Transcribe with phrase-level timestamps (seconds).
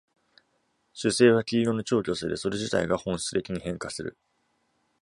[0.93, 4.17] 主星は黄色の超巨星で、それ自体が本質的に変化する。